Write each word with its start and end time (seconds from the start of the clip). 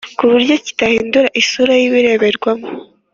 kuburyo 0.17 0.53
kitahindura 0.65 1.29
isura 1.41 1.73
y’ibireberwamo 1.77 2.67